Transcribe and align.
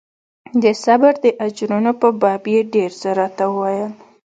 د 0.63 0.65
صبر 0.83 1.13
د 1.23 1.25
اجرونو 1.45 1.91
په 2.01 2.07
باب 2.21 2.43
يې 2.53 2.59
ډېر 2.73 2.91
څه 3.01 3.09
راته 3.19 3.43
وويل. 3.49 3.91